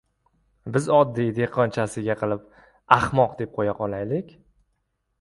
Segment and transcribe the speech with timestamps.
[0.77, 2.49] Biz oddiy dehqonchasiga qilib
[2.99, 4.39] «ahmoq» deb qo‘ya qolaylik.